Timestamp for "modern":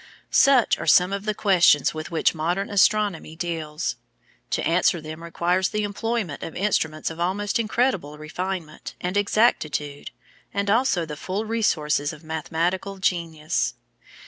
2.33-2.71